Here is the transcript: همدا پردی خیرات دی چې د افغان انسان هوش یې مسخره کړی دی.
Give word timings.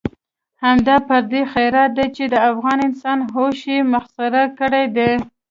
همدا 0.63 0.95
پردی 1.09 1.41
خیرات 1.53 1.91
دی 1.97 2.05
چې 2.15 2.23
د 2.33 2.35
افغان 2.49 2.79
انسان 2.87 3.17
هوش 3.33 3.57
یې 3.71 3.77
مسخره 3.93 4.43
کړی 4.59 4.85
دی. 4.95 5.11